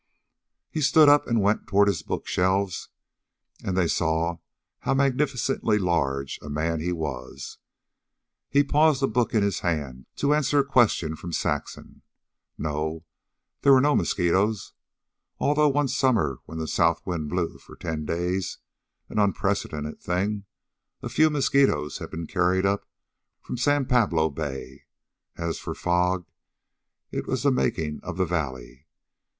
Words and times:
He 0.71 0.81
stood 0.81 1.07
up 1.09 1.27
and 1.27 1.43
went 1.43 1.67
toward 1.67 1.87
his 1.87 2.01
book 2.01 2.25
shelves; 2.25 2.89
and 3.63 3.77
they 3.77 3.87
saw 3.87 4.39
how 4.79 4.95
magnificently 4.95 5.77
large 5.77 6.39
a 6.41 6.49
man 6.49 6.79
he 6.79 6.91
was. 6.91 7.59
He 8.49 8.63
paused 8.63 9.03
a 9.03 9.07
book 9.07 9.35
in 9.35 9.43
his 9.43 9.59
hand, 9.59 10.07
to 10.15 10.33
answer 10.33 10.57
a 10.57 10.65
question 10.65 11.15
from 11.15 11.31
Saxon. 11.33 12.01
No; 12.57 13.03
there 13.61 13.73
were 13.73 13.79
no 13.79 13.95
mosquitoes, 13.95 14.73
although, 15.37 15.69
one 15.69 15.87
summer 15.87 16.39
when 16.45 16.57
the 16.57 16.67
south 16.67 17.05
wind 17.05 17.29
blew 17.29 17.59
for 17.59 17.75
ten 17.75 18.03
days 18.03 18.57
an 19.07 19.19
unprecedented 19.19 20.01
thing 20.01 20.45
a 21.03 21.09
few 21.09 21.29
mosquitoes 21.29 21.99
had 21.99 22.09
been 22.09 22.25
carried 22.25 22.65
up 22.65 22.87
from 23.39 23.55
San 23.55 23.85
Pablo 23.85 24.31
Bay. 24.31 24.85
As 25.37 25.59
for 25.59 25.75
fog, 25.75 26.25
it 27.11 27.27
was 27.27 27.43
the 27.43 27.51
making 27.51 27.99
of 28.01 28.17
the 28.17 28.25
valley. 28.25 28.87